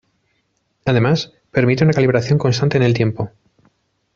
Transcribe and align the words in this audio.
Además, 0.85 1.31
permite 1.51 1.83
una 1.83 1.93
calibración 1.93 2.39
constante 2.39 2.75
en 2.77 2.81
el 2.81 2.95
tiempo. 2.95 3.29